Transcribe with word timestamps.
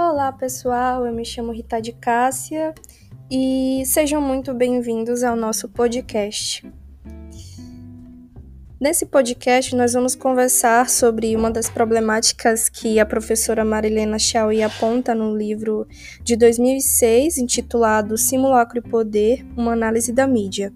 Olá 0.00 0.30
pessoal, 0.30 1.04
eu 1.04 1.12
me 1.12 1.24
chamo 1.24 1.50
Rita 1.50 1.82
de 1.82 1.90
Cássia 1.90 2.72
e 3.28 3.82
sejam 3.84 4.20
muito 4.20 4.54
bem-vindos 4.54 5.24
ao 5.24 5.34
nosso 5.34 5.68
podcast. 5.68 6.64
Nesse 8.80 9.06
podcast, 9.06 9.74
nós 9.74 9.94
vamos 9.94 10.14
conversar 10.14 10.88
sobre 10.88 11.34
uma 11.34 11.50
das 11.50 11.68
problemáticas 11.68 12.68
que 12.68 13.00
a 13.00 13.04
professora 13.04 13.64
Marilena 13.64 14.20
Chauí 14.20 14.62
aponta 14.62 15.16
no 15.16 15.36
livro 15.36 15.84
de 16.22 16.36
2006, 16.36 17.36
intitulado 17.38 18.16
Simulacro 18.16 18.78
e 18.78 18.88
Poder 18.88 19.44
Uma 19.56 19.72
Análise 19.72 20.12
da 20.12 20.28
Mídia. 20.28 20.72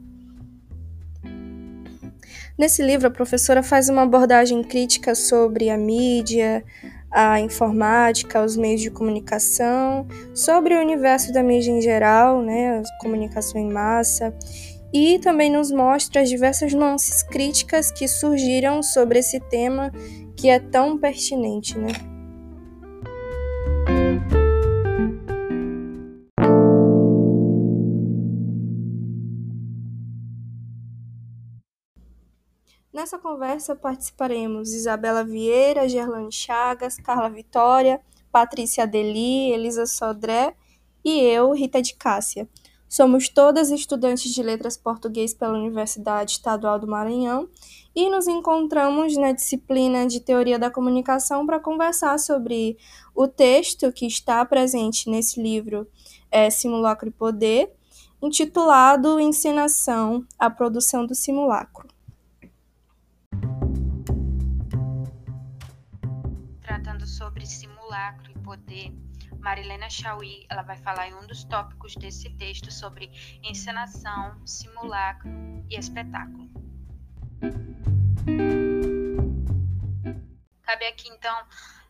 Nesse 2.59 2.83
livro, 2.83 3.07
a 3.07 3.11
professora 3.11 3.63
faz 3.63 3.89
uma 3.89 4.03
abordagem 4.03 4.65
crítica 4.65 5.15
sobre 5.15 5.71
a 5.71 5.79
mídia, 5.79 6.65
a 7.13 7.39
informática, 7.41 8.43
os 8.43 8.57
meios 8.57 8.81
de 8.81 8.91
comunicação, 8.91 10.07
sobre 10.35 10.75
o 10.75 10.81
universo 10.81 11.33
da 11.33 11.43
mídia 11.43 11.71
em 11.71 11.81
geral, 11.81 12.43
né, 12.43 12.79
a 12.79 12.83
comunicação 13.01 13.61
em 13.61 13.71
massa, 13.71 14.35
e 14.93 15.19
também 15.19 15.51
nos 15.51 15.71
mostra 15.71 16.23
as 16.23 16.29
diversas 16.29 16.73
nuances 16.73 17.23
críticas 17.23 17.91
que 17.91 18.09
surgiram 18.09 18.83
sobre 18.83 19.19
esse 19.19 19.41
tema 19.41 19.93
que 20.37 20.49
é 20.49 20.59
tão 20.59 20.99
pertinente, 20.99 21.79
né? 21.79 22.12
Nessa 33.03 33.19
conversa 33.19 33.75
participaremos 33.75 34.73
Isabela 34.73 35.25
Vieira, 35.25 35.89
Gerlane 35.89 36.31
Chagas, 36.31 36.99
Carla 36.99 37.29
Vitória, 37.29 38.01
Patrícia 38.31 38.87
Deli, 38.87 39.51
Elisa 39.51 39.87
Sodré 39.87 40.55
e 41.05 41.19
eu, 41.19 41.51
Rita 41.51 41.83
de 41.83 41.97
Cássia. 41.97 42.49
Somos 42.89 43.29
todas 43.29 43.73
estudantes 43.73 44.33
de 44.33 44.41
Letras 44.41 44.77
Português 44.77 45.35
pela 45.35 45.59
Universidade 45.59 46.31
Estadual 46.31 46.79
do 46.79 46.87
Maranhão 46.87 47.49
e 47.93 48.09
nos 48.09 48.29
encontramos 48.29 49.17
na 49.17 49.33
disciplina 49.33 50.07
de 50.07 50.21
Teoria 50.21 50.57
da 50.57 50.71
Comunicação 50.71 51.45
para 51.45 51.59
conversar 51.59 52.21
sobre 52.21 52.79
o 53.17 53.27
texto 53.27 53.91
que 53.91 54.07
está 54.07 54.45
presente 54.45 55.11
nesse 55.11 55.43
livro 55.43 55.89
é, 56.31 56.49
Simulacro 56.51 57.09
e 57.09 57.11
Poder, 57.13 57.75
intitulado 58.23 59.19
Encenação, 59.19 60.25
a 60.39 60.49
produção 60.49 61.05
do 61.05 61.17
simulacro. 61.17 61.92
Tratando 67.03 67.07
sobre 67.07 67.47
simulacro 67.47 68.31
e 68.31 68.39
poder, 68.39 68.93
Marilena 69.41 69.91
Chauí, 69.91 70.47
ela 70.49 70.63
vai 70.63 70.77
falar 70.77 71.09
em 71.09 71.15
um 71.15 71.27
dos 71.27 71.43
tópicos 71.43 71.97
desse 71.97 72.31
texto 72.31 72.71
sobre 72.71 73.11
encenação, 73.43 74.47
simulacro 74.47 75.29
e 75.69 75.77
espetáculo. 75.77 76.49
Cabe 80.63 80.87
aqui 80.87 81.09
então 81.09 81.45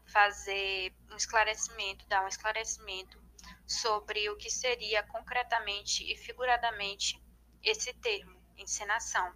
fazer 0.06 0.94
um 1.10 1.16
esclarecimento, 1.16 2.06
dar 2.08 2.24
um 2.24 2.28
esclarecimento 2.28 3.20
sobre 3.66 4.30
o 4.30 4.36
que 4.36 4.48
seria 4.48 5.02
concretamente 5.02 6.10
e 6.10 6.16
figuradamente 6.16 7.22
esse 7.62 7.92
termo, 7.94 8.40
encenação. 8.56 9.30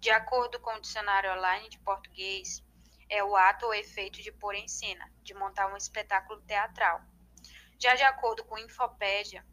De 0.00 0.10
acordo 0.10 0.58
com 0.60 0.74
o 0.74 0.80
dicionário 0.80 1.32
online 1.32 1.68
de 1.68 1.78
português, 1.80 2.64
é 3.08 3.22
o 3.22 3.36
ato 3.36 3.66
ou 3.66 3.74
efeito 3.74 4.22
de 4.22 4.32
pôr 4.32 4.54
em 4.54 4.68
cena, 4.68 5.10
de 5.22 5.34
montar 5.34 5.72
um 5.72 5.76
espetáculo 5.76 6.40
teatral. 6.42 7.00
Já 7.78 7.94
de 7.94 8.02
acordo 8.02 8.44
com 8.44 8.58
Infopédia, 8.58 9.46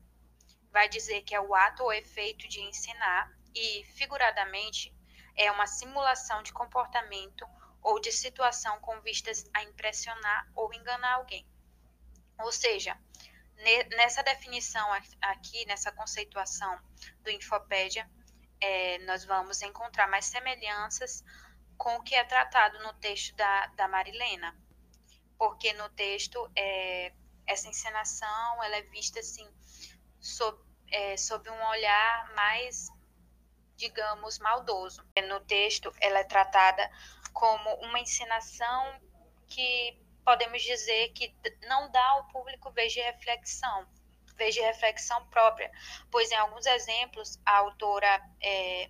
vai 0.72 0.90
dizer 0.90 1.22
que 1.22 1.36
é 1.36 1.40
o 1.40 1.54
ato 1.54 1.84
ou 1.84 1.94
efeito 1.94 2.48
de 2.48 2.62
ensinar 2.62 3.32
e, 3.54 3.84
figuradamente, 3.96 4.96
é 5.36 5.52
uma 5.52 5.68
simulação 5.68 6.42
de 6.42 6.52
comportamento 6.54 7.46
ou 7.82 8.00
de 8.00 8.12
situação 8.12 8.80
com 8.80 9.00
vistas 9.02 9.44
a 9.54 9.64
impressionar 9.64 10.50
ou 10.56 10.74
enganar 10.74 11.16
alguém. 11.16 11.46
Ou 12.40 12.52
seja, 12.52 12.98
nessa 13.96 14.24
definição 14.24 14.88
aqui, 15.22 15.66
nessa 15.66 15.92
conceituação 15.92 16.80
do 17.22 17.30
Infopédia, 17.30 18.10
é, 18.60 18.98
nós 19.00 19.26
vamos 19.26 19.62
encontrar 19.62 20.08
mais 20.08 20.26
semelhanças 20.26 21.24
com 21.84 21.98
o 21.98 22.02
que 22.02 22.16
é 22.16 22.24
tratado 22.24 22.80
no 22.80 22.94
texto 22.94 23.36
da, 23.36 23.68
da 23.76 23.90
Marilena. 23.90 24.58
Porque 25.38 25.74
no 25.74 25.90
texto 25.90 26.50
é, 26.56 27.12
essa 27.46 27.68
encenação 27.68 28.64
ela 28.64 28.78
é 28.78 28.84
vista 28.84 29.20
assim 29.20 29.46
sob, 30.18 30.58
é, 30.90 31.18
sob 31.18 31.50
um 31.50 31.68
olhar 31.68 32.34
mais, 32.36 32.88
digamos, 33.76 34.40
maldoso. 34.40 35.06
No 35.28 35.42
texto, 35.42 35.94
ela 36.00 36.20
é 36.20 36.24
tratada 36.24 36.90
como 37.34 37.70
uma 37.82 38.00
encenação 38.00 39.02
que 39.50 40.00
podemos 40.24 40.62
dizer 40.62 41.10
que 41.10 41.36
não 41.68 41.92
dá 41.92 42.06
ao 42.12 42.30
público 42.30 42.72
vez 42.72 42.94
de 42.94 43.02
reflexão, 43.02 43.86
vez 44.38 44.56
de 44.56 44.62
reflexão 44.62 45.28
própria, 45.28 45.70
pois 46.10 46.32
em 46.32 46.36
alguns 46.36 46.66
exemplos 46.66 47.38
a 47.46 47.58
autora 47.58 48.22
é, 48.42 48.90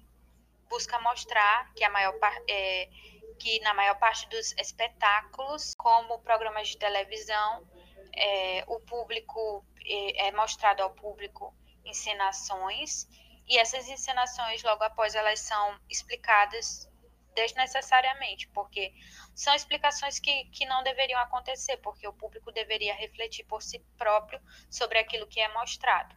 busca 0.73 1.00
mostrar 1.01 1.72
que 1.75 1.84
a 1.84 1.89
maior 1.89 2.17
é, 2.50 2.89
que 3.38 3.59
na 3.59 3.75
maior 3.75 4.00
parte 4.00 4.28
dos 4.29 4.53
espetáculos, 4.57 5.75
como 5.78 6.17
programas 6.19 6.69
de 6.69 6.78
televisão, 6.78 7.67
é, 8.16 8.63
o 8.67 8.79
público 8.79 9.63
é, 9.85 10.28
é 10.28 10.31
mostrado 10.31 10.81
ao 10.81 10.89
público 10.89 11.53
encenações 11.85 13.07
e 13.47 13.59
essas 13.59 13.88
encenações 13.88 14.63
logo 14.63 14.83
após 14.83 15.13
elas 15.13 15.41
são 15.41 15.79
explicadas 15.88 16.89
desnecessariamente, 17.35 18.47
porque 18.50 18.94
são 19.35 19.53
explicações 19.53 20.17
que, 20.19 20.45
que 20.45 20.66
não 20.66 20.81
deveriam 20.83 21.19
acontecer, 21.19 21.78
porque 21.78 22.07
o 22.07 22.13
público 22.13 22.51
deveria 22.51 22.95
refletir 22.95 23.44
por 23.45 23.62
si 23.62 23.78
próprio 23.95 24.39
sobre 24.72 24.97
aquilo 24.97 25.28
que 25.28 25.39
é 25.39 25.53
mostrado. 25.53 26.16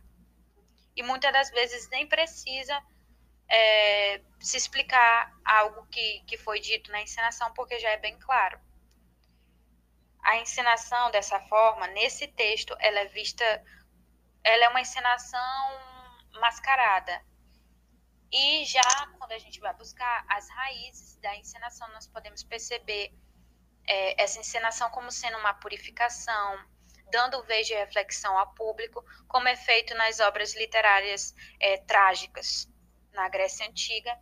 E 0.95 1.03
muitas 1.03 1.33
das 1.33 1.51
vezes 1.51 1.91
nem 1.91 2.07
precisa 2.07 2.83
é, 3.49 4.21
se 4.41 4.57
explicar 4.57 5.33
algo 5.45 5.87
que, 5.87 6.23
que 6.27 6.37
foi 6.37 6.61
dito 6.61 6.91
na 6.91 7.01
encenação, 7.01 7.53
porque 7.55 7.79
já 7.79 7.91
é 7.91 7.97
bem 7.97 8.19
claro. 8.19 8.59
A 10.23 10.37
encenação 10.39 11.11
dessa 11.11 11.39
forma, 11.41 11.87
nesse 11.89 12.27
texto, 12.27 12.77
ela 12.81 13.01
é 13.01 13.07
vista, 13.07 13.45
ela 14.43 14.65
é 14.65 14.69
uma 14.69 14.81
encenação 14.81 15.41
mascarada. 16.41 17.25
E 18.33 18.65
já 18.65 18.83
quando 19.19 19.33
a 19.33 19.39
gente 19.39 19.61
vai 19.61 19.73
buscar 19.75 20.25
as 20.29 20.49
raízes 20.51 21.17
da 21.19 21.35
encenação, 21.37 21.89
nós 21.93 22.09
podemos 22.09 22.43
perceber 22.43 23.13
é, 23.87 24.21
essa 24.21 24.41
encenação 24.41 24.91
como 24.91 25.13
sendo 25.13 25.39
uma 25.39 25.55
purificação, 25.55 26.59
dando 27.09 27.45
vez 27.45 27.69
de 27.69 27.75
reflexão 27.75 28.37
ao 28.37 28.53
público, 28.55 29.05
como 29.29 29.47
é 29.47 29.55
feito 29.55 29.95
nas 29.95 30.19
obras 30.19 30.57
literárias 30.57 31.33
é, 31.61 31.79
trágicas 31.79 32.69
na 33.17 33.29
Grécia 33.29 33.67
Antiga. 33.67 34.17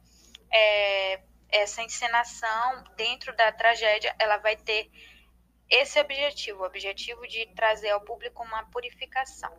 É, 0.51 1.21
essa 1.51 1.83
encenação 1.83 2.85
dentro 2.97 3.37
da 3.37 3.53
tragédia, 3.53 4.15
ela 4.19 4.39
vai 4.39 4.57
ter 4.57 4.91
esse 5.69 6.01
objetivo, 6.01 6.63
o 6.63 6.67
objetivo 6.67 7.27
de 7.27 7.47
trazer 7.55 7.91
ao 7.91 8.01
público 8.01 8.43
uma 8.43 8.65
purificação. 8.71 9.53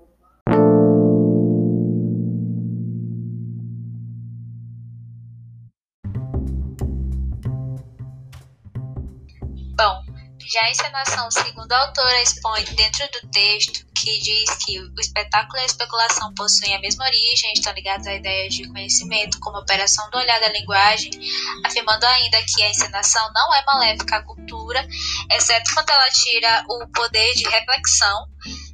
Bom, 9.77 10.03
já 10.39 10.61
a 10.61 10.69
encenação, 10.69 11.29
segundo 11.31 11.71
a 11.71 11.87
autora, 11.87 12.21
expõe 12.21 12.63
dentro 12.75 13.11
do 13.11 13.29
texto 13.29 13.94
que 14.05 14.19
diz 14.19 14.49
que 14.63 14.79
o 14.79 14.99
espetáculo 14.99 15.57
e 15.57 15.61
a 15.61 15.65
especulação 15.65 16.31
possuem 16.35 16.75
a 16.75 16.79
mesma 16.79 17.05
origem, 17.05 17.53
estão 17.53 17.73
ligados 17.73 18.05
a 18.05 18.13
ideias 18.13 18.53
de 18.53 18.67
conhecimento, 18.67 19.39
como 19.39 19.57
operação 19.57 20.07
do 20.11 20.19
olhar 20.19 20.39
da 20.39 20.49
linguagem, 20.49 21.09
afirmando 21.65 22.05
ainda 22.05 22.37
que 22.43 22.61
a 22.61 22.69
encenação 22.69 23.27
não 23.33 23.55
é 23.55 23.63
maléfica 23.65 24.17
à 24.17 24.21
cultura, 24.21 24.87
exceto 25.31 25.73
quando 25.73 25.89
ela 25.89 26.07
tira 26.11 26.65
o 26.69 26.87
poder 26.89 27.33
de 27.33 27.49
reflexão, 27.49 28.27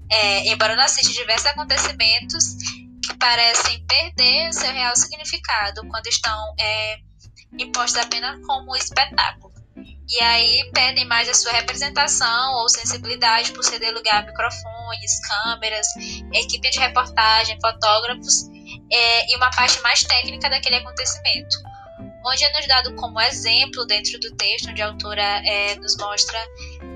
é, 0.10 0.50
embora 0.50 0.76
não 0.76 0.84
assista 0.84 1.14
diversos 1.14 1.48
acontecimentos 1.48 2.58
que 3.02 3.14
parecem 3.18 3.86
perder 3.86 4.54
seu 4.54 4.72
real 4.74 4.96
significado 4.98 5.88
quando 5.88 6.08
estão 6.08 6.54
é, 6.60 7.00
impostos 7.58 8.02
apenas 8.02 8.46
como 8.46 8.76
espetáculo. 8.76 9.51
E 10.12 10.22
aí 10.22 10.70
pedem 10.74 11.06
mais 11.06 11.30
a 11.30 11.34
sua 11.34 11.54
representação 11.54 12.54
ou 12.56 12.68
sensibilidade 12.68 13.54
por 13.54 13.64
ceder 13.64 13.94
lugar 13.94 14.24
a 14.24 14.26
microfones, 14.26 15.20
câmeras, 15.26 15.88
equipe 16.34 16.70
de 16.70 16.80
reportagem, 16.80 17.58
fotógrafos 17.62 18.50
é, 18.92 19.32
e 19.32 19.38
uma 19.38 19.50
parte 19.52 19.82
mais 19.82 20.04
técnica 20.04 20.50
daquele 20.50 20.76
acontecimento. 20.76 21.56
Onde 22.26 22.44
é 22.44 22.52
nos 22.52 22.68
dado 22.68 22.94
como 22.96 23.22
exemplo 23.22 23.86
dentro 23.86 24.20
do 24.20 24.36
texto, 24.36 24.70
onde 24.70 24.82
a 24.82 24.88
autora 24.88 25.42
é, 25.46 25.76
nos 25.76 25.96
mostra 25.96 26.38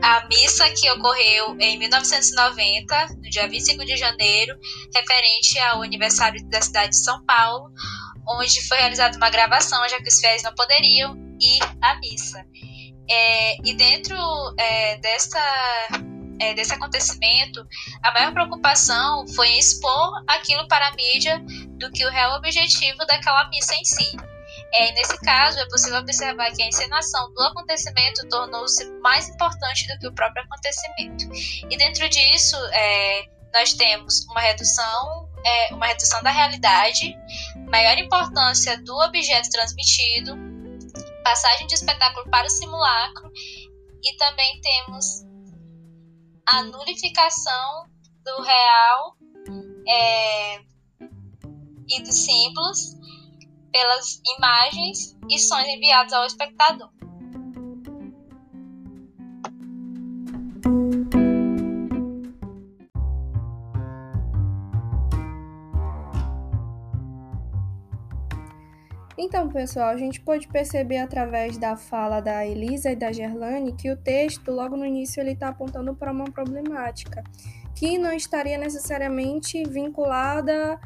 a 0.03 0.27
missa 0.27 0.69
que 0.71 0.91
ocorreu 0.91 1.56
em 1.59 1.79
1990, 1.79 3.07
no 3.15 3.29
dia 3.29 3.47
25 3.47 3.85
de 3.85 3.95
janeiro, 3.95 4.59
referente 4.94 5.57
ao 5.59 5.81
aniversário 5.81 6.44
da 6.50 6.62
cidade 6.62 6.89
de 6.89 7.03
São 7.03 7.25
Paulo, 7.25 7.71
onde 8.27 8.62
foi 8.67 8.77
realizada 8.77 9.15
uma 9.15 9.29
gravação, 9.29 9.88
já 9.88 9.97
que 10.01 10.09
os 10.09 10.19
fiéis 10.19 10.44
não 10.44 10.53
poderiam 10.53 11.15
ir 11.39 11.59
à 11.81 11.95
missa. 12.00 12.45
É, 13.09 13.57
e 13.63 13.73
dentro 13.75 14.15
é, 14.57 14.99
é, 16.39 16.53
desse 16.53 16.73
acontecimento, 16.73 17.65
a 18.03 18.11
maior 18.11 18.33
preocupação 18.33 19.27
foi 19.29 19.49
expor 19.57 20.23
aquilo 20.27 20.67
para 20.67 20.87
a 20.87 20.91
mídia 20.91 21.41
do 21.77 21.91
que 21.91 22.05
o 22.05 22.09
real 22.09 22.37
objetivo 22.37 22.97
daquela 23.05 23.47
missa 23.49 23.75
em 23.75 23.85
si. 23.85 24.17
É, 24.73 24.91
nesse 24.93 25.17
caso, 25.21 25.59
é 25.59 25.65
possível 25.67 25.99
observar 25.99 26.51
que 26.51 26.61
a 26.61 26.67
encenação 26.67 27.33
do 27.33 27.41
acontecimento 27.43 28.27
tornou-se 28.27 28.85
mais 29.01 29.29
importante 29.29 29.87
do 29.87 29.99
que 29.99 30.07
o 30.07 30.13
próprio 30.13 30.43
acontecimento. 30.43 31.25
E 31.69 31.77
dentro 31.77 32.09
disso, 32.09 32.57
é, 32.73 33.25
nós 33.53 33.73
temos 33.73 34.25
uma 34.25 34.41
redução, 34.41 35.29
é, 35.45 35.73
uma 35.73 35.87
redução 35.87 36.21
da 36.23 36.31
realidade, 36.31 37.15
maior 37.69 37.97
importância 37.97 38.77
do 38.83 38.93
objeto 38.99 39.49
transmitido, 39.49 40.37
passagem 41.25 41.66
de 41.66 41.74
espetáculo 41.74 42.30
para 42.30 42.45
o 42.45 42.50
simulacro 42.50 43.31
e 44.04 44.16
também 44.18 44.62
temos 44.62 45.25
a 46.45 46.62
nulificação 46.62 47.89
do 48.24 48.42
real 48.44 49.18
é, 49.88 50.60
e 51.89 52.04
dos 52.04 52.13
símbolos 52.13 52.95
pelas 53.72 54.22
imagens 54.38 55.18
e 55.27 55.39
sons 55.39 55.66
enviados 55.66 56.13
ao 56.13 56.25
espectador. 56.27 56.92
Então, 69.25 69.50
pessoal, 69.50 69.89
a 69.89 69.98
gente 69.98 70.22
pode 70.22 70.48
perceber 70.48 71.00
através 71.00 71.57
da 71.57 71.75
fala 71.75 72.19
da 72.19 72.45
Elisa 72.45 72.92
e 72.92 72.95
da 72.95 73.12
Gerlane 73.12 73.74
que 73.74 73.89
o 73.89 73.98
texto, 73.98 74.51
logo 74.51 74.77
no 74.77 74.86
início, 74.86 75.19
ele 75.19 75.31
está 75.31 75.48
apontando 75.48 75.95
para 75.95 76.12
uma 76.12 76.25
problemática 76.25 77.24
que 77.74 77.98
não 77.98 78.13
estaria 78.13 78.56
necessariamente 78.56 79.63
vinculada 79.68 80.80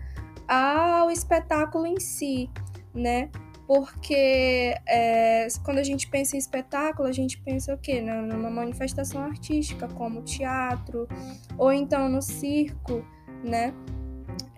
ao 0.47 1.11
espetáculo 1.11 1.85
em 1.85 1.99
si, 1.99 2.49
né? 2.93 3.29
Porque 3.67 4.73
é, 4.87 5.45
quando 5.65 5.79
a 5.79 5.83
gente 5.83 6.09
pensa 6.09 6.37
em 6.37 6.39
espetáculo, 6.39 7.09
a 7.09 7.11
gente 7.11 7.37
pensa 7.41 7.73
o 7.73 7.77
quê? 7.77 7.99
Numa 7.99 8.49
manifestação 8.49 9.21
artística, 9.21 9.85
como 9.89 10.21
teatro, 10.21 11.09
ou 11.57 11.73
então 11.73 12.07
no 12.07 12.21
circo, 12.21 13.05
né? 13.43 13.73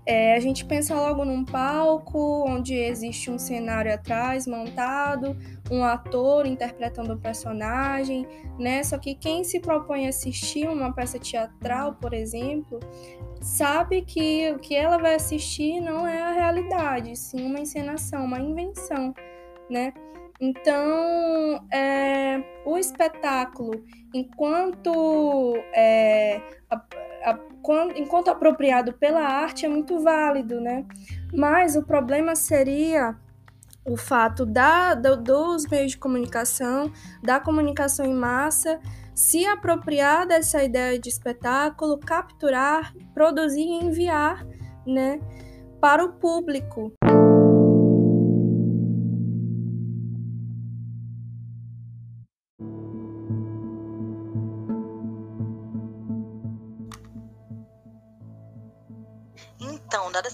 É, 0.06 0.36
a 0.36 0.40
gente 0.40 0.66
pensa 0.66 0.96
logo 0.96 1.24
num 1.24 1.46
palco 1.46 2.46
onde 2.48 2.74
existe 2.74 3.30
um 3.30 3.38
cenário 3.38 3.94
atrás 3.94 4.48
montado, 4.48 5.38
um 5.70 5.84
ator 5.84 6.48
interpretando 6.48 7.12
o 7.12 7.16
um 7.16 7.20
personagem, 7.20 8.28
né? 8.58 8.84
Só 8.84 8.98
que 8.98 9.14
quem 9.14 9.44
se 9.44 9.60
propõe 9.60 10.08
a 10.08 10.10
assistir 10.10 10.68
uma 10.68 10.92
peça 10.92 11.20
teatral, 11.20 11.94
por 12.02 12.14
exemplo, 12.14 12.80
sabe 13.42 14.02
que 14.02 14.52
o 14.52 14.60
que 14.60 14.76
ela 14.76 14.98
vai 14.98 15.16
assistir 15.16 15.80
não 15.80 16.08
é 16.08 16.20
a 16.22 16.32
realidade, 16.32 17.16
sim 17.16 17.46
uma 17.46 17.60
encenação, 17.60 18.26
uma 18.26 18.40
invenção, 18.40 19.14
né? 19.70 19.94
Então, 20.40 21.64
é, 21.72 22.44
o 22.66 22.76
espetáculo, 22.76 23.86
enquanto 24.12 25.54
é, 25.72 26.42
enquanto 27.96 28.30
apropriado 28.30 28.94
pela 28.94 29.22
arte, 29.22 29.66
é 29.66 29.70
muito 29.70 30.00
válido, 30.00 30.60
né? 30.60 30.86
Mas 31.34 31.76
o 31.76 31.84
problema 31.84 32.36
seria 32.36 33.16
o 33.86 33.98
fato 33.98 34.46
da, 34.46 34.94
do, 34.94 35.18
dos 35.18 35.68
meios 35.68 35.92
de 35.92 35.98
comunicação, 35.98 36.92
da 37.24 37.40
comunicação 37.40 38.06
em 38.06 38.14
massa, 38.14 38.80
se 39.14 39.46
apropriar 39.46 40.28
dessa 40.28 40.64
ideia 40.64 41.00
de 41.00 41.10
espetáculo, 41.10 41.98
capturar, 41.98 42.94
produzir 43.14 43.62
e 43.62 43.84
enviar, 43.84 44.46
né, 44.86 45.20
para 45.80 46.04
o 46.04 46.14
público. 46.14 46.94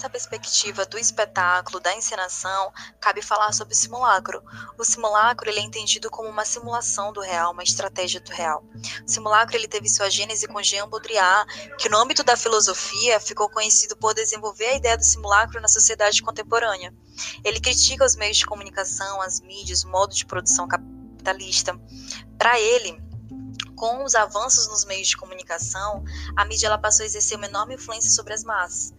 Dada 0.07 0.18
essa 0.18 0.27
perspectiva 0.30 0.86
do 0.86 0.98
espetáculo, 0.98 1.80
da 1.80 1.94
encenação, 1.95 2.71
cabe 3.00 3.21
falar 3.21 3.54
sobre 3.54 3.74
o 3.74 3.77
simulacro. 3.77 4.42
O 4.77 4.83
simulacro 4.83 5.50
ele 5.50 5.59
é 5.59 5.63
entendido 5.63 6.09
como 6.09 6.30
uma 6.30 6.45
simulação 6.45 7.12
do 7.12 7.19
real, 7.19 7.51
uma 7.51 7.63
estratégia 7.63 8.19
do 8.21 8.31
real. 8.31 8.63
O 9.06 9.09
simulacro 9.09 9.56
ele 9.56 9.68
teve 9.68 9.89
sua 9.89 10.09
gênese 10.09 10.48
com 10.48 10.63
Jean 10.63 10.88
Baudrillard, 10.88 11.48
que 11.77 11.89
no 11.89 11.98
âmbito 11.98 12.24
da 12.24 12.38
filosofia 12.38 13.19
ficou 13.19 13.50
conhecido 13.50 13.95
por 13.98 14.13
desenvolver 14.13 14.68
a 14.68 14.75
ideia 14.75 14.98
do 14.98 15.04
simulacro 15.04 15.62
na 15.62 15.68
sociedade 15.68 16.21
contemporânea. 16.21 16.94
Ele 17.44 17.60
critica 17.60 18.06
os 18.06 18.15
meios 18.15 18.38
de 18.38 18.45
comunicação, 18.45 19.21
as 19.21 19.42
mídias, 19.42 19.83
o 19.83 19.89
modo 19.89 20.15
de 20.15 20.25
produção 20.25 20.68
capitalista. 20.68 21.77
Para 22.38 22.60
ele, 22.60 22.98
com 23.75 24.03
os 24.03 24.15
avanços 24.15 24.68
nos 24.68 24.86
meios 24.86 25.10
de 25.10 25.18
comunicação, 25.18 26.03
a 26.36 26.45
mídia 26.45 26.68
ela 26.68 26.77
passou 26.77 27.03
a 27.03 27.06
exercer 27.06 27.38
uma 27.38 27.48
enorme 27.48 27.75
influência 27.75 28.10
sobre 28.10 28.33
as 28.33 28.44
massas. 28.44 28.97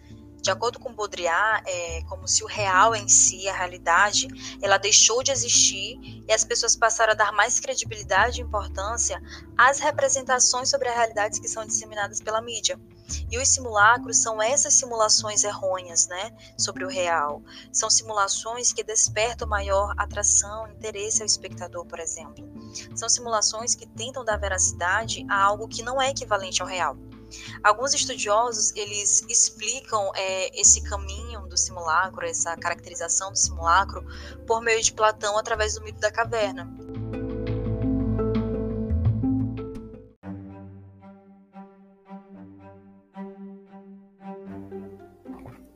De 0.49 0.53
acordo 0.53 0.79
com 0.79 0.95
Baudrillard, 0.95 1.63
é 1.67 2.03
como 2.09 2.27
se 2.27 2.43
o 2.43 2.47
real 2.47 2.97
em 2.97 3.07
si, 3.07 3.47
a 3.47 3.53
realidade, 3.53 4.27
ela 4.63 4.79
deixou 4.79 5.23
de 5.23 5.31
existir 5.31 5.99
e 6.27 6.33
as 6.33 6.43
pessoas 6.43 6.75
passaram 6.75 7.13
a 7.13 7.15
dar 7.15 7.33
mais 7.33 7.61
credibilidade 7.61 8.41
e 8.41 8.45
importância 8.45 9.21
às 9.59 9.79
representações 9.79 10.71
sobre 10.71 10.89
a 10.89 10.95
realidade 10.95 11.39
que 11.39 11.47
são 11.47 11.67
disseminadas 11.67 12.23
pela 12.23 12.41
mídia. 12.41 12.81
E 13.31 13.37
os 13.37 13.47
simulacros 13.47 14.23
são 14.23 14.41
essas 14.41 14.73
simulações 14.73 15.45
errôneas, 15.45 16.09
né, 16.09 16.35
sobre 16.57 16.83
o 16.83 16.89
real. 16.89 17.43
São 17.71 17.91
simulações 17.91 18.73
que 18.73 18.83
despertam 18.83 19.47
maior 19.47 19.93
atração, 19.99 20.67
interesse 20.69 21.21
ao 21.21 21.27
espectador, 21.27 21.85
por 21.85 22.01
exemplo. 22.01 22.43
São 22.95 23.07
simulações 23.07 23.75
que 23.75 23.87
tentam 23.87 24.25
dar 24.25 24.39
veracidade 24.39 25.27
a 25.29 25.45
algo 25.45 25.69
que 25.69 25.83
não 25.83 26.01
é 26.01 26.09
equivalente 26.09 26.63
ao 26.63 26.69
real. 26.69 26.97
Alguns 27.63 27.95
estudiosos 27.95 28.75
eles 28.75 29.25
explicam 29.29 30.11
é, 30.15 30.61
esse 30.61 30.83
caminho 30.83 31.47
do 31.47 31.57
simulacro, 31.57 32.25
essa 32.25 32.57
caracterização 32.57 33.31
do 33.31 33.39
simulacro, 33.39 34.05
por 34.47 34.61
meio 34.61 34.83
de 34.83 34.93
Platão 34.93 35.39
através 35.39 35.75
do 35.75 35.83
mito 35.83 36.01
da 36.01 36.11
caverna. 36.11 36.69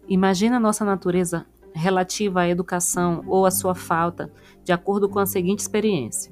Imagina 0.08 0.60
nossa 0.60 0.84
natureza 0.84 1.46
relativa 1.74 2.42
à 2.42 2.48
educação 2.48 3.24
ou 3.26 3.46
à 3.46 3.50
sua 3.50 3.74
falta, 3.74 4.30
de 4.62 4.70
acordo 4.70 5.08
com 5.08 5.18
a 5.18 5.24
seguinte 5.24 5.60
experiência. 5.60 6.30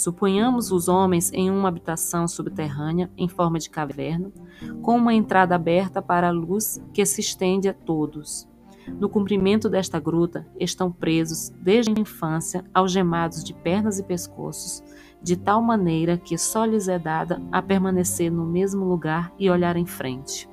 Suponhamos 0.00 0.72
os 0.72 0.88
homens 0.88 1.30
em 1.30 1.50
uma 1.50 1.68
habitação 1.68 2.26
subterrânea 2.26 3.10
em 3.18 3.28
forma 3.28 3.58
de 3.58 3.68
caverna, 3.68 4.32
com 4.80 4.96
uma 4.96 5.12
entrada 5.12 5.54
aberta 5.54 6.00
para 6.00 6.28
a 6.28 6.30
luz 6.30 6.82
que 6.94 7.04
se 7.04 7.20
estende 7.20 7.68
a 7.68 7.74
todos. 7.74 8.48
No 8.88 9.10
comprimento 9.10 9.68
desta 9.68 10.00
gruta 10.00 10.46
estão 10.58 10.90
presos 10.90 11.50
desde 11.50 11.92
a 11.92 12.00
infância, 12.00 12.64
algemados 12.72 13.44
de 13.44 13.52
pernas 13.52 13.98
e 13.98 14.02
pescoços, 14.02 14.82
de 15.22 15.36
tal 15.36 15.60
maneira 15.60 16.16
que 16.16 16.38
só 16.38 16.64
lhes 16.64 16.88
é 16.88 16.98
dada 16.98 17.38
a 17.52 17.60
permanecer 17.60 18.32
no 18.32 18.46
mesmo 18.46 18.86
lugar 18.86 19.30
e 19.38 19.50
olhar 19.50 19.76
em 19.76 19.84
frente. 19.84 20.48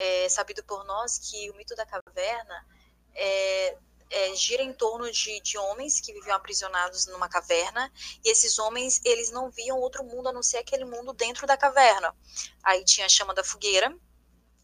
É 0.00 0.28
sabido 0.28 0.64
por 0.64 0.84
nós 0.86 1.18
que 1.18 1.48
o 1.52 1.56
mito 1.56 1.76
da 1.76 1.86
caverna 1.86 2.66
é, 3.14 3.78
é, 4.10 4.34
gira 4.34 4.62
em 4.62 4.72
torno 4.72 5.10
de, 5.10 5.40
de 5.40 5.58
homens 5.58 6.00
que 6.00 6.12
viviam 6.12 6.36
aprisionados 6.36 7.06
numa 7.06 7.28
caverna 7.28 7.92
e 8.24 8.30
esses 8.30 8.58
homens 8.58 9.00
eles 9.04 9.30
não 9.30 9.50
viam 9.50 9.78
outro 9.78 10.04
mundo 10.04 10.28
a 10.28 10.32
não 10.32 10.42
ser 10.42 10.58
aquele 10.58 10.84
mundo 10.84 11.12
dentro 11.12 11.46
da 11.46 11.56
caverna. 11.56 12.14
Aí 12.62 12.84
tinha 12.84 13.06
a 13.06 13.08
chama 13.08 13.34
da 13.34 13.44
fogueira 13.44 13.94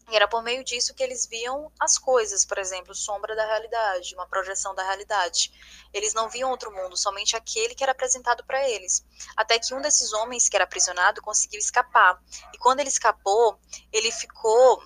e 0.09 0.15
era 0.15 0.27
por 0.27 0.43
meio 0.43 0.63
disso 0.63 0.93
que 0.93 1.01
eles 1.01 1.25
viam 1.25 1.71
as 1.79 1.97
coisas, 1.97 2.45
por 2.45 2.59
exemplo, 2.59 2.93
sombra 2.93 3.35
da 3.35 3.43
realidade, 3.43 4.13
uma 4.13 4.27
projeção 4.27 4.75
da 4.75 4.83
realidade. 4.83 5.51
Eles 5.91 6.13
não 6.13 6.29
viam 6.29 6.51
outro 6.51 6.71
mundo, 6.71 6.95
somente 6.95 7.35
aquele 7.35 7.73
que 7.73 7.83
era 7.83 7.91
apresentado 7.91 8.45
para 8.45 8.69
eles. 8.69 9.03
Até 9.35 9.57
que 9.57 9.73
um 9.73 9.81
desses 9.81 10.13
homens 10.13 10.47
que 10.47 10.55
era 10.55 10.63
aprisionado 10.63 11.23
conseguiu 11.23 11.59
escapar. 11.59 12.21
E 12.53 12.57
quando 12.59 12.81
ele 12.81 12.89
escapou, 12.89 13.59
ele 13.91 14.11
ficou 14.11 14.83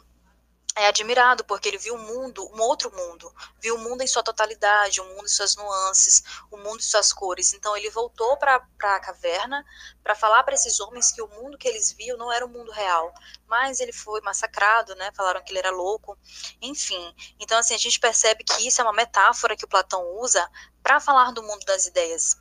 é 0.79 0.87
admirado 0.87 1.43
porque 1.43 1.67
ele 1.67 1.77
viu 1.77 1.95
um 1.95 1.97
mundo, 1.97 2.49
um 2.53 2.61
outro 2.61 2.89
mundo, 2.95 3.33
viu 3.59 3.75
o 3.75 3.79
mundo 3.79 4.01
em 4.01 4.07
sua 4.07 4.23
totalidade, 4.23 5.01
o 5.01 5.05
mundo 5.05 5.25
em 5.25 5.29
suas 5.29 5.55
nuances, 5.55 6.23
o 6.49 6.57
mundo 6.57 6.79
em 6.79 6.83
suas 6.83 7.11
cores. 7.11 7.53
Então 7.53 7.75
ele 7.75 7.89
voltou 7.89 8.37
para 8.37 8.55
a 8.55 8.99
caverna 8.99 9.65
para 10.01 10.15
falar 10.15 10.43
para 10.43 10.55
esses 10.55 10.79
homens 10.79 11.11
que 11.11 11.21
o 11.21 11.27
mundo 11.27 11.57
que 11.57 11.67
eles 11.67 11.91
viam 11.91 12.17
não 12.17 12.31
era 12.31 12.45
o 12.45 12.49
mundo 12.49 12.71
real, 12.71 13.13
mas 13.45 13.79
ele 13.79 13.91
foi 13.91 14.21
massacrado, 14.21 14.95
né? 14.95 15.11
Falaram 15.13 15.43
que 15.43 15.51
ele 15.51 15.59
era 15.59 15.71
louco, 15.71 16.17
enfim. 16.61 17.13
Então 17.39 17.57
assim 17.57 17.75
a 17.75 17.79
gente 17.79 17.99
percebe 17.99 18.43
que 18.43 18.65
isso 18.65 18.79
é 18.79 18.83
uma 18.83 18.93
metáfora 18.93 19.57
que 19.57 19.65
o 19.65 19.69
Platão 19.69 20.03
usa 20.19 20.49
para 20.81 20.99
falar 20.99 21.31
do 21.31 21.43
mundo 21.43 21.65
das 21.65 21.85
ideias 21.87 22.37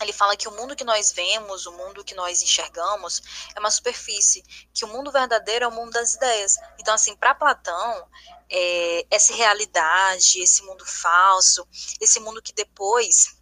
ele 0.00 0.12
fala 0.12 0.36
que 0.36 0.48
o 0.48 0.52
mundo 0.52 0.74
que 0.74 0.84
nós 0.84 1.12
vemos, 1.12 1.66
o 1.66 1.72
mundo 1.72 2.04
que 2.04 2.14
nós 2.14 2.42
enxergamos, 2.42 3.22
é 3.54 3.60
uma 3.60 3.70
superfície, 3.70 4.42
que 4.72 4.84
o 4.84 4.88
mundo 4.88 5.12
verdadeiro 5.12 5.64
é 5.64 5.68
o 5.68 5.72
mundo 5.72 5.90
das 5.90 6.14
ideias. 6.14 6.56
Então, 6.78 6.94
assim, 6.94 7.14
para 7.14 7.34
Platão, 7.34 8.08
é, 8.48 9.06
essa 9.10 9.34
realidade, 9.34 10.40
esse 10.40 10.62
mundo 10.62 10.84
falso, 10.86 11.66
esse 12.00 12.18
mundo 12.20 12.42
que 12.42 12.52
depois 12.52 13.39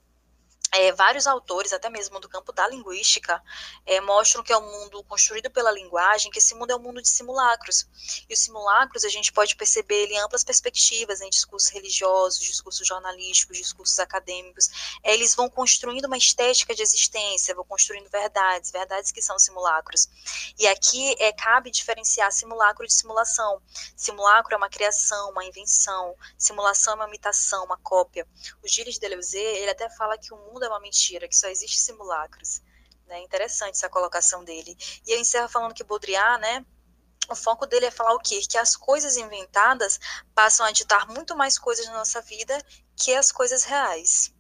é, 0.73 0.93
vários 0.93 1.27
autores, 1.27 1.73
até 1.73 1.89
mesmo 1.89 2.21
do 2.21 2.29
campo 2.29 2.53
da 2.53 2.69
linguística, 2.69 3.43
é, 3.87 4.01
mostram 4.01 4.43
que 4.43 4.53
é 4.53 4.59
um 4.59 4.71
mundo 4.71 5.03
construído 5.05 5.51
pela 5.51 5.71
linguagem, 5.71 6.31
que 6.31 6.39
esse 6.39 6.55
mundo 6.55 6.71
é 6.71 6.77
um 6.77 6.81
mundo 6.81 7.01
de 7.01 7.09
simulacros. 7.09 7.87
E 8.29 8.35
os 8.35 8.41
simulacros 8.41 9.05
a 9.05 9.09
gente 9.09 9.33
pode 9.33 9.57
perceber 9.57 10.03
ele 10.03 10.15
em 10.15 10.19
amplas 10.19 10.45
perspectivas, 10.45 11.21
em 11.21 11.31
discursos 11.31 11.71
religiosos, 11.71 12.41
discursos 12.41 12.87
jornalísticos, 12.87 13.57
discursos 13.57 13.99
acadêmicos. 13.99 14.99
É, 15.03 15.15
eles 15.15 15.35
vão 15.35 15.49
construindo 15.49 16.05
uma 16.05 16.19
estética 16.19 16.75
de 16.75 16.83
existência, 16.83 17.55
vão 17.55 17.65
construindo 17.65 18.09
verdades, 18.11 18.71
verdades 18.71 19.11
que 19.11 19.23
são 19.23 19.39
simulacros. 19.39 20.09
E 20.59 20.67
aqui 20.67 21.15
é, 21.19 21.33
cabe 21.33 21.71
diferenciar 21.71 22.31
simulacro 22.31 22.87
de 22.87 22.93
simulação. 22.93 23.63
Simulacro 23.97 24.55
é 24.55 24.57
uma 24.57 24.69
criação, 24.69 25.31
uma 25.31 25.45
invenção. 25.45 26.15
Simulação 26.37 26.93
é 26.95 26.97
uma 26.97 27.09
imitação, 27.09 27.65
uma 27.65 27.79
cópia. 27.79 28.27
O 28.63 28.69
Gilles 28.69 28.99
Deleuze, 28.99 29.39
ele 29.39 29.71
até 29.71 29.89
fala 29.89 30.19
que 30.19 30.33
o 30.33 30.37
mundo 30.37 30.58
mundo 30.59 30.65
é 30.65 30.69
uma 30.69 30.81
mentira, 30.81 31.29
que 31.29 31.37
só 31.37 31.49
existe 31.49 31.79
simulacros. 31.79 32.61
Né? 33.07 33.21
Interessante 33.23 33.75
essa 33.75 33.89
colocação 33.89 34.45
dele. 34.45 34.77
E 35.07 35.13
eu 35.13 35.21
encerro 35.21 35.49
falando 35.49 35.73
que 35.73 35.85
Baudrillard, 35.85 36.43
né, 36.43 36.67
o 37.31 37.35
foco 37.35 37.65
dele 37.67 37.87
é 37.87 37.91
falar 37.91 38.15
o 38.15 38.19
quê? 38.19 38.41
Que 38.41 38.59
as 38.59 38.75
coisas 38.75 39.17
inventadas 39.17 40.01
passam 40.35 40.67
a 40.67 40.73
ditar 40.73 41.07
muito 41.09 41.37
mais 41.37 41.59
coisas 41.59 41.87
na 41.87 41.93
nossa 41.93 42.21
vida 42.21 42.61
que 42.97 43.15
as 43.15 43.31
coisas 43.31 43.63
reais. 43.65 44.35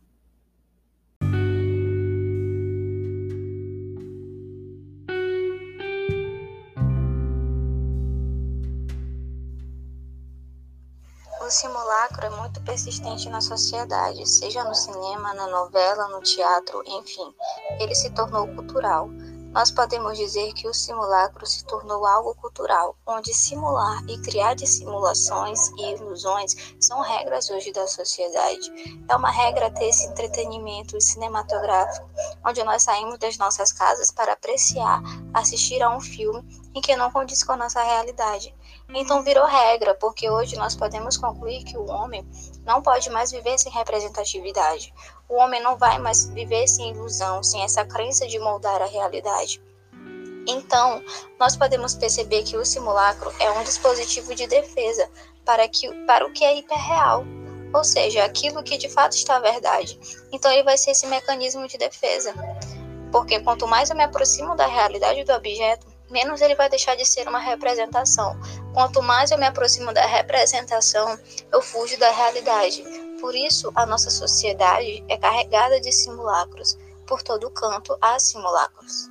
O 11.49 11.51
simulacro 11.51 12.27
é 12.27 12.29
muito 12.29 12.61
persistente 12.61 13.27
na 13.31 13.41
sociedade, 13.41 14.29
seja 14.29 14.63
no 14.65 14.75
cinema, 14.75 15.33
na 15.33 15.47
novela, 15.47 16.07
no 16.09 16.21
teatro, 16.21 16.83
enfim, 16.87 17.35
ele 17.81 17.95
se 17.95 18.11
tornou 18.11 18.47
cultural. 18.49 19.09
Nós 19.51 19.71
podemos 19.71 20.19
dizer 20.19 20.53
que 20.53 20.69
o 20.69 20.75
simulacro 20.75 21.47
se 21.47 21.65
tornou 21.65 22.05
algo 22.05 22.35
cultural, 22.35 22.95
onde 23.07 23.33
simular 23.33 24.05
e 24.07 24.21
criar 24.21 24.53
de 24.53 24.67
simulações 24.67 25.71
e 25.79 25.95
ilusões 25.95 26.55
são 26.79 27.01
regras 27.01 27.49
hoje 27.49 27.73
da 27.73 27.87
sociedade. 27.87 28.71
É 29.09 29.17
uma 29.17 29.31
regra 29.31 29.71
ter 29.71 29.89
esse 29.89 30.07
entretenimento 30.07 31.01
cinematográfico, 31.01 32.11
onde 32.45 32.63
nós 32.63 32.83
saímos 32.83 33.19
das 33.19 33.39
nossas 33.39 33.73
casas 33.73 34.13
para 34.13 34.35
apreciar, 34.35 35.01
assistir 35.33 35.83
a 35.83 35.97
um 35.97 36.01
filme 36.01 36.45
em 36.75 36.83
que 36.83 36.95
não 36.95 37.11
condiz 37.11 37.43
com 37.43 37.53
a 37.53 37.57
nossa 37.57 37.83
realidade. 37.83 38.55
Então 38.95 39.23
virou 39.23 39.45
regra, 39.45 39.95
porque 39.95 40.31
hoje 40.31 40.57
nós 40.57 40.75
podemos 40.75 41.17
concluir 41.17 41.63
que 41.63 41.77
o 41.77 41.87
homem 41.91 42.27
não 42.65 42.81
pode 42.81 43.11
mais 43.11 43.31
viver 43.31 43.59
sem 43.59 43.71
representatividade. 43.71 44.95
O 45.29 45.35
homem 45.35 45.63
não 45.63 45.77
vai 45.77 45.99
mais 45.99 46.27
viver 46.31 46.67
sem 46.67 46.91
ilusão, 46.91 47.43
sem 47.43 47.63
essa 47.63 47.85
crença 47.85 48.27
de 48.27 48.39
moldar 48.39 48.81
a 48.81 48.87
realidade. 48.87 49.61
Então, 50.47 51.05
nós 51.39 51.55
podemos 51.55 51.95
perceber 51.95 52.43
que 52.43 52.57
o 52.57 52.65
simulacro 52.65 53.31
é 53.39 53.51
um 53.51 53.63
dispositivo 53.63 54.35
de 54.35 54.47
defesa 54.47 55.07
para, 55.45 55.69
que, 55.69 55.93
para 56.07 56.27
o 56.27 56.33
que 56.33 56.43
é 56.43 56.57
hiperreal, 56.57 57.25
ou 57.75 57.85
seja, 57.85 58.25
aquilo 58.25 58.63
que 58.63 58.79
de 58.79 58.89
fato 58.89 59.13
está 59.13 59.39
verdade. 59.39 60.01
Então, 60.33 60.51
ele 60.51 60.63
vai 60.63 60.79
ser 60.79 60.93
esse 60.93 61.07
mecanismo 61.07 61.69
de 61.69 61.77
defesa, 61.77 62.33
porque 63.13 63.39
quanto 63.41 63.69
mais 63.69 63.91
eu 63.91 63.97
me 63.97 64.05
aproximo 64.05 64.57
da 64.57 64.67
realidade 64.67 65.23
do 65.25 65.33
objeto, 65.35 65.87
menos 66.11 66.41
ele 66.41 66.55
vai 66.55 66.69
deixar 66.69 66.97
de 66.97 67.05
ser 67.05 67.29
uma 67.29 67.39
representação. 67.39 68.39
Quanto 68.73 69.03
mais 69.03 69.31
eu 69.31 69.39
me 69.39 69.47
aproximo 69.47 69.93
da 69.93 70.07
representação, 70.07 71.19
eu 71.53 71.61
fujo 71.61 71.99
da 71.99 72.11
realidade. 72.11 72.83
Por 73.21 73.35
isso, 73.35 73.73
a 73.75 73.85
nossa 73.85 74.11
sociedade 74.11 75.05
é 75.09 75.17
carregada 75.17 75.81
de 75.81 75.93
simulacros. 75.93 76.79
Por 77.07 77.23
todo 77.23 77.51
canto 77.51 77.97
há 78.01 78.19
simulacros. 78.19 79.09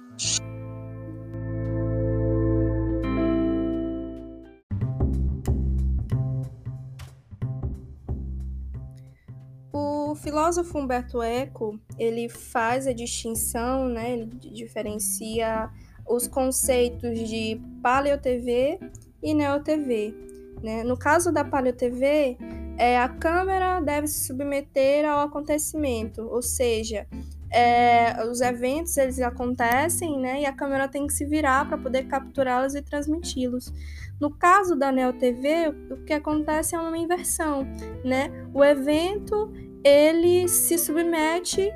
O 9.74 10.16
filósofo 10.16 10.80
Humberto 10.80 11.22
Eco, 11.22 11.80
ele 12.00 12.30
faz 12.30 12.88
a 12.88 12.94
distinção, 12.94 13.88
né, 13.88 14.14
ele 14.14 14.26
diferencia 14.26 15.70
os 16.08 16.28
conceitos 16.28 17.28
de 17.28 17.60
paleo-TV 17.82 18.80
e 19.22 19.34
neo-TV. 19.34 20.14
Né? 20.62 20.84
No 20.84 20.98
caso 20.98 21.32
da 21.32 21.44
paleo-TV, 21.44 22.38
é, 22.78 23.00
a 23.00 23.10
câmera 23.10 23.80
deve 23.80 24.08
se 24.08 24.28
submeter 24.28 25.06
ao 25.06 25.22
acontecimento, 25.22 26.22
ou 26.22 26.42
seja, 26.42 27.08
é, 27.52 28.24
os 28.26 28.42
eventos 28.42 28.98
eles 28.98 29.20
acontecem 29.20 30.20
né, 30.20 30.42
e 30.42 30.46
a 30.46 30.52
câmera 30.52 30.88
tem 30.88 31.08
que 31.08 31.14
se 31.14 31.26
virar 31.26 31.68
para 31.68 31.78
poder 31.78 32.08
capturá-los 32.08 32.76
e 32.76 32.82
transmiti-los. 32.82 33.74
No 34.20 34.32
caso 34.32 34.76
da 34.76 34.92
Neo 34.92 35.14
TV, 35.14 35.70
o 35.92 36.04
que 36.04 36.14
acontece 36.14 36.76
é 36.76 36.80
uma 36.80 36.98
inversão, 36.98 37.68
né? 38.04 38.32
O 38.52 38.64
evento 38.64 39.54
ele 39.84 40.48
se 40.48 40.78
submete 40.78 41.72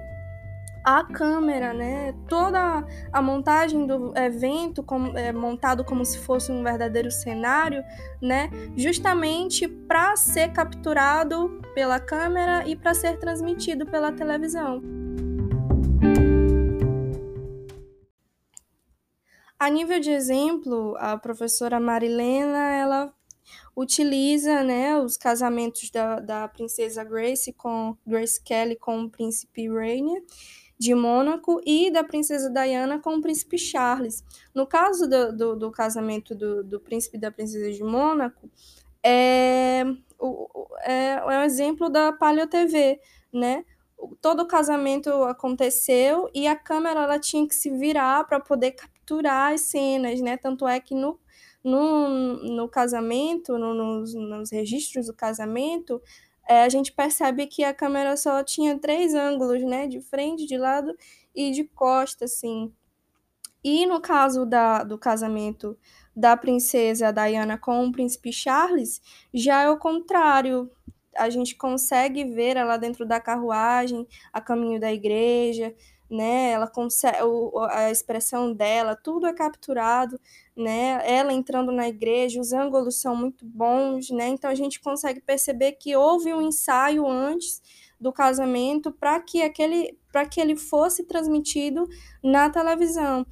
a 0.84 1.04
câmera, 1.04 1.74
né? 1.74 2.14
Toda 2.28 2.84
a 3.12 3.22
montagem 3.22 3.86
do 3.86 4.14
evento 4.18 4.82
como, 4.84 5.18
é, 5.18 5.32
montado 5.32 5.84
como 5.84 6.04
se 6.04 6.18
fosse 6.20 6.52
um 6.52 6.64
verdadeiro 6.64 7.12
cenário, 7.12 7.84
né? 8.22 8.50
Justamente 8.76 9.68
para 9.68 10.16
ser 10.16 10.52
capturado 10.52 11.62
pela 11.76 12.00
câmera 12.00 12.68
e 12.68 12.76
para 12.76 12.94
ser 12.94 13.18
transmitido 13.20 13.86
pela 13.86 14.12
televisão. 14.12 14.82
A 19.60 19.70
nível 19.70 20.00
de 20.00 20.10
exemplo, 20.10 20.96
a 20.98 21.16
professora 21.16 21.80
Marilena, 21.80 22.74
ela 22.74 23.14
utiliza 23.76 24.64
né, 24.64 24.98
os 24.98 25.18
casamentos 25.18 25.92
da, 25.92 26.20
da 26.20 26.48
princesa 26.48 27.04
Grace 27.04 27.54
com 27.54 27.96
Grace 28.06 28.42
Kelly 28.42 28.76
com 28.76 29.04
o 29.04 29.10
príncipe 29.10 29.70
Rainier 29.70 30.24
de 30.82 30.96
Mônaco 30.96 31.62
e 31.64 31.92
da 31.92 32.04
princesa 32.04 32.50
Diana 32.50 32.98
com 32.98 33.14
o 33.14 33.22
príncipe 33.22 33.56
Charles. 33.56 34.24
No 34.52 34.66
caso 34.66 35.08
do, 35.08 35.32
do, 35.32 35.56
do 35.56 35.72
casamento 35.72 36.34
do, 36.34 36.64
do, 36.64 36.80
príncipe 36.80 37.18
e 37.18 37.20
da 37.20 37.30
princesa 37.30 37.72
de 37.72 37.84
Mônaco, 37.84 38.50
é, 39.04 39.86
é, 40.82 41.12
é 41.14 41.38
um 41.38 41.44
exemplo 41.44 41.88
da 41.88 42.12
Paleo 42.12 42.48
TV, 42.48 43.00
né? 43.32 43.64
Todo 44.20 44.42
o 44.42 44.48
casamento 44.48 45.12
aconteceu 45.26 46.28
e 46.34 46.48
a 46.48 46.56
câmera 46.56 47.02
ela 47.02 47.20
tinha 47.20 47.48
que 47.48 47.54
se 47.54 47.70
virar 47.70 48.26
para 48.26 48.40
poder 48.40 48.72
capturar 48.72 49.54
as 49.54 49.62
cenas, 49.62 50.20
né? 50.20 50.36
Tanto 50.36 50.68
é 50.68 50.80
que 50.80 50.96
no, 50.96 51.20
no, 51.64 52.38
no 52.56 52.68
casamento, 52.68 53.56
no, 53.56 53.76
nos, 53.76 54.16
nos 54.16 54.52
registros 54.52 55.06
do 55.06 55.14
casamento, 55.14 56.02
é, 56.52 56.64
a 56.64 56.70
gente 56.70 56.92
percebe 56.92 57.48
que 57.48 57.64
a 57.64 57.74
câmera 57.74 58.18
só 58.18 58.44
tinha 58.44 58.78
três 58.78 59.14
ângulos, 59.14 59.64
né? 59.64 59.88
De 59.88 60.02
frente, 60.02 60.46
de 60.46 60.58
lado 60.58 60.94
e 61.34 61.50
de 61.50 61.64
costa, 61.64 62.26
assim. 62.26 62.74
E 63.64 63.86
no 63.86 64.02
caso 64.02 64.46
da, 64.46 64.84
do 64.84 64.98
casamento 64.98 65.78
da 66.14 66.36
princesa 66.36 67.14
Diana 67.14 67.58
com 67.58 67.86
o 67.86 67.92
príncipe 67.94 68.34
Charles, 68.34 69.02
já 69.34 69.62
é 69.62 69.70
o 69.70 69.78
contrário. 69.78 70.70
A 71.16 71.30
gente 71.30 71.56
consegue 71.56 72.26
ver 72.26 72.58
ela 72.58 72.76
dentro 72.76 73.06
da 73.06 73.18
carruagem, 73.22 74.06
a 74.34 74.42
caminho 74.42 74.78
da 74.78 74.92
igreja, 74.92 75.74
né? 76.12 76.52
Ela 76.52 76.68
consegue 76.68 77.18
a 77.70 77.90
expressão 77.90 78.54
dela, 78.54 78.96
tudo 78.96 79.26
é 79.26 79.34
capturado, 79.34 80.20
né? 80.56 81.02
Ela 81.06 81.32
entrando 81.32 81.72
na 81.72 81.88
igreja, 81.88 82.42
os 82.42 82.52
ângulos 82.52 83.00
são 83.00 83.16
muito 83.16 83.46
bons, 83.46 84.10
né? 84.10 84.28
Então 84.28 84.50
a 84.50 84.56
gente 84.56 84.82
consegue 84.82 85.22
perceber 85.22 85.74
que 85.74 85.96
houve 85.96 86.34
um 86.34 86.42
ensaio 86.42 87.08
antes 87.08 87.62
do 88.00 88.12
casamento 88.12 88.92
para 88.92 89.20
que 89.22 89.42
aquele 89.42 89.98
para 90.12 90.26
que 90.26 90.42
ele 90.42 90.58
fosse 90.58 91.06
transmitido 91.06 91.88
na 92.22 92.50
televisão. 92.50 93.26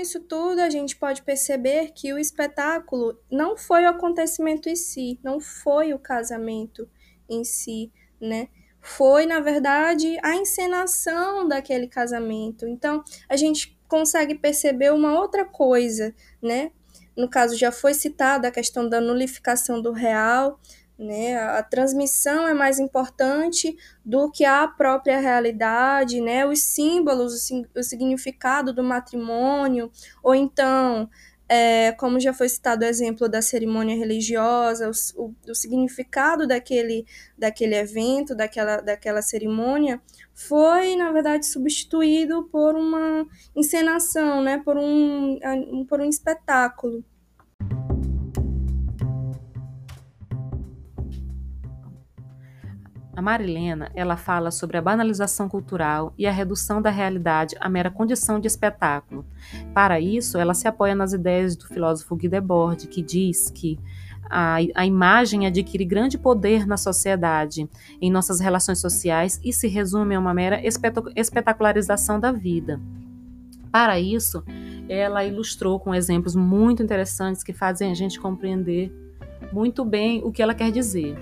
Isso 0.00 0.20
tudo, 0.20 0.60
a 0.60 0.70
gente 0.70 0.96
pode 0.96 1.22
perceber 1.22 1.92
que 1.94 2.12
o 2.12 2.18
espetáculo 2.18 3.18
não 3.30 3.56
foi 3.56 3.84
o 3.84 3.88
acontecimento 3.88 4.68
em 4.68 4.76
si, 4.76 5.18
não 5.22 5.40
foi 5.40 5.92
o 5.92 5.98
casamento 5.98 6.88
em 7.28 7.44
si, 7.44 7.92
né? 8.20 8.48
Foi, 8.80 9.26
na 9.26 9.40
verdade, 9.40 10.18
a 10.22 10.34
encenação 10.34 11.46
daquele 11.46 11.86
casamento. 11.86 12.66
Então, 12.66 13.04
a 13.28 13.36
gente 13.36 13.78
consegue 13.86 14.34
perceber 14.34 14.92
uma 14.92 15.18
outra 15.18 15.44
coisa, 15.44 16.14
né? 16.42 16.72
No 17.16 17.28
caso, 17.28 17.56
já 17.56 17.70
foi 17.70 17.92
citada 17.92 18.48
a 18.48 18.52
questão 18.52 18.88
da 18.88 19.00
nulificação 19.00 19.82
do 19.82 19.92
real, 19.92 20.58
né? 21.00 21.38
A 21.38 21.62
transmissão 21.62 22.46
é 22.46 22.52
mais 22.52 22.78
importante 22.78 23.76
do 24.04 24.30
que 24.30 24.44
a 24.44 24.68
própria 24.68 25.18
realidade, 25.18 26.20
né? 26.20 26.46
Os 26.46 26.62
símbolos, 26.62 27.48
o 27.74 27.82
significado 27.82 28.72
do 28.72 28.84
matrimônio, 28.84 29.90
ou 30.22 30.34
então, 30.34 31.08
é, 31.48 31.92
como 31.92 32.20
já 32.20 32.34
foi 32.34 32.48
citado 32.50 32.84
o 32.84 32.88
exemplo 32.88 33.28
da 33.28 33.40
cerimônia 33.40 33.96
religiosa, 33.96 34.90
o, 34.90 35.24
o, 35.24 35.34
o, 35.48 35.54
significado 35.54 36.46
daquele, 36.46 37.06
daquele 37.36 37.74
evento, 37.76 38.34
daquela, 38.34 38.76
daquela 38.76 39.22
cerimônia, 39.22 40.00
foi, 40.34 40.96
na 40.96 41.10
verdade, 41.10 41.46
substituído 41.46 42.44
por 42.52 42.76
uma 42.76 43.26
encenação, 43.56 44.42
né? 44.42 44.58
por, 44.58 44.76
um, 44.76 45.38
por 45.88 46.00
um 46.00 46.08
espetáculo. 46.08 47.02
A 53.14 53.20
Marilena, 53.20 53.90
ela 53.94 54.16
fala 54.16 54.50
sobre 54.50 54.76
a 54.76 54.82
banalização 54.82 55.48
cultural 55.48 56.14
e 56.16 56.26
a 56.26 56.30
redução 56.30 56.80
da 56.80 56.90
realidade 56.90 57.56
à 57.60 57.68
mera 57.68 57.90
condição 57.90 58.38
de 58.38 58.46
espetáculo. 58.46 59.24
Para 59.74 60.00
isso, 60.00 60.38
ela 60.38 60.54
se 60.54 60.68
apoia 60.68 60.94
nas 60.94 61.12
ideias 61.12 61.56
do 61.56 61.66
filósofo 61.66 62.14
Guy 62.14 62.28
Debord, 62.28 62.86
que 62.86 63.02
diz 63.02 63.50
que 63.50 63.78
a, 64.30 64.58
a 64.76 64.86
imagem 64.86 65.46
adquire 65.46 65.84
grande 65.84 66.16
poder 66.16 66.66
na 66.66 66.76
sociedade, 66.76 67.68
em 68.00 68.10
nossas 68.10 68.38
relações 68.38 68.78
sociais 68.78 69.40
e 69.42 69.52
se 69.52 69.66
resume 69.66 70.14
a 70.14 70.20
uma 70.20 70.32
mera 70.32 70.60
espetacularização 71.16 72.20
da 72.20 72.30
vida. 72.30 72.80
Para 73.72 73.98
isso, 73.98 74.44
ela 74.88 75.24
ilustrou 75.24 75.80
com 75.80 75.94
exemplos 75.94 76.36
muito 76.36 76.82
interessantes 76.82 77.42
que 77.42 77.52
fazem 77.52 77.90
a 77.90 77.94
gente 77.94 78.20
compreender 78.20 78.92
muito 79.52 79.84
bem 79.84 80.22
o 80.24 80.30
que 80.30 80.42
ela 80.42 80.54
quer 80.54 80.70
dizer. 80.70 81.16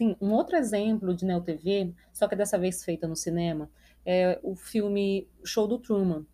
Sim, 0.00 0.16
um 0.18 0.32
outro 0.32 0.56
exemplo 0.56 1.14
de 1.14 1.26
Neo 1.26 1.42
TV, 1.42 1.92
só 2.10 2.26
que 2.26 2.34
dessa 2.34 2.58
vez 2.58 2.82
feita 2.82 3.06
no 3.06 3.14
cinema, 3.14 3.70
é 4.02 4.40
o 4.42 4.56
filme 4.56 5.28
Show 5.44 5.68
do 5.68 5.78
Truman, 5.78 6.24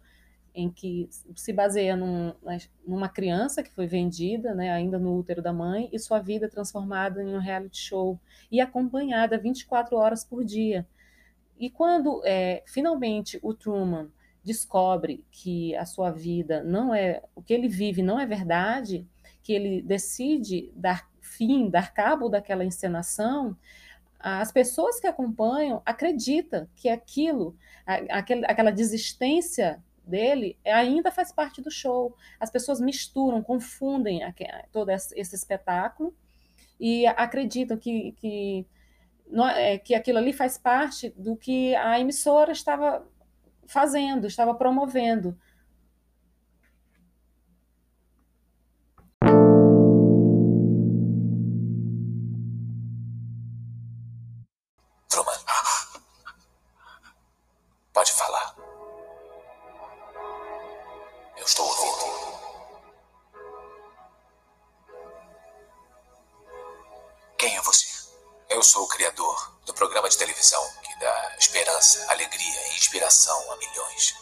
em 0.54 0.70
que 0.70 1.08
se 1.34 1.52
baseia 1.52 1.96
num, 1.96 2.32
numa 2.86 3.08
criança 3.08 3.64
que 3.64 3.72
foi 3.72 3.88
vendida, 3.88 4.54
né, 4.54 4.70
ainda 4.70 5.00
no 5.00 5.18
útero 5.18 5.42
da 5.42 5.52
mãe, 5.52 5.88
e 5.92 5.98
sua 5.98 6.20
vida 6.20 6.48
transformada 6.48 7.20
em 7.20 7.34
um 7.34 7.40
reality 7.40 7.78
show 7.78 8.20
e 8.52 8.60
acompanhada 8.60 9.36
24 9.36 9.96
horas 9.96 10.22
por 10.22 10.44
dia. 10.44 10.86
E 11.58 11.68
quando 11.68 12.22
é, 12.24 12.62
finalmente 12.66 13.36
o 13.42 13.52
Truman 13.52 14.08
descobre 14.44 15.24
que 15.28 15.74
a 15.74 15.84
sua 15.84 16.12
vida 16.12 16.62
não 16.62 16.94
é 16.94 17.20
o 17.34 17.42
que 17.42 17.52
ele 17.52 17.66
vive 17.66 18.00
não 18.00 18.20
é 18.20 18.26
verdade, 18.26 19.04
que 19.42 19.52
ele 19.52 19.82
decide 19.82 20.70
dar 20.76 21.10
fim, 21.26 21.68
dar 21.68 21.92
cabo 21.92 22.28
daquela 22.28 22.64
encenação, 22.64 23.56
as 24.18 24.50
pessoas 24.50 24.98
que 24.98 25.06
acompanham 25.06 25.82
acreditam 25.84 26.66
que 26.74 26.88
aquilo, 26.88 27.56
aquela 28.48 28.72
desistência 28.72 29.82
dele 30.06 30.56
ainda 30.64 31.10
faz 31.10 31.32
parte 31.32 31.60
do 31.60 31.70
show. 31.70 32.16
As 32.40 32.50
pessoas 32.50 32.80
misturam, 32.80 33.42
confundem 33.42 34.20
todo 34.72 34.90
esse 34.90 35.34
espetáculo 35.34 36.14
e 36.78 37.06
acreditam 37.06 37.76
que, 37.76 38.12
que, 38.12 38.66
é, 39.54 39.78
que 39.78 39.94
aquilo 39.94 40.18
ali 40.18 40.32
faz 40.32 40.56
parte 40.56 41.10
do 41.16 41.36
que 41.36 41.74
a 41.76 41.98
emissora 42.00 42.52
estava 42.52 43.06
fazendo, 43.66 44.26
estava 44.26 44.54
promovendo. 44.54 45.38
Sou 68.62 68.84
o 68.84 68.88
criador 68.88 69.58
do 69.66 69.74
programa 69.74 70.08
de 70.08 70.16
televisão 70.16 70.62
que 70.82 70.98
dá 70.98 71.36
esperança, 71.38 72.10
alegria 72.10 72.68
e 72.68 72.76
inspiração 72.76 73.52
a 73.52 73.56
milhões. 73.56 74.14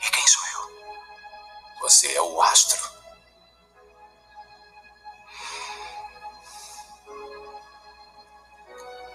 E 0.00 0.10
quem 0.10 0.26
sou 0.26 0.42
eu? 0.54 1.80
Você 1.82 2.12
é 2.12 2.20
o 2.20 2.42
astro. 2.42 2.82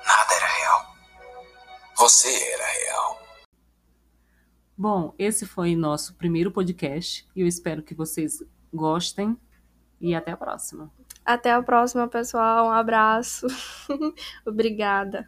Nada 0.06 0.36
era 0.36 0.48
real. 0.48 0.96
Você 1.98 2.52
era 2.54 2.66
real. 2.66 3.22
Bom, 4.78 5.14
esse 5.20 5.46
foi 5.46 5.76
nosso 5.76 6.16
primeiro 6.16 6.50
podcast 6.52 7.28
e 7.36 7.42
eu 7.42 7.48
espero 7.48 7.84
que 7.84 7.94
vocês 7.94 8.42
gostem 8.74 9.38
e 10.02 10.16
até 10.16 10.32
a 10.32 10.38
próxima. 10.38 10.90
Até 11.26 11.52
a 11.52 11.62
próxima, 11.62 12.08
pessoal. 12.08 12.68
Um 12.68 12.72
abraço. 12.72 13.48
Obrigada. 14.46 15.28